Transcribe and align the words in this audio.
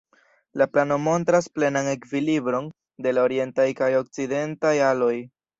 La 0.61 0.65
plano 0.77 0.97
montras 1.07 1.49
plenan 1.57 1.91
ekvilibron 1.91 2.71
de 3.07 3.15
la 3.19 3.29
orientaj 3.29 3.69
kaj 3.83 3.91
okcidentaj 4.03 4.77
aloj. 4.91 5.17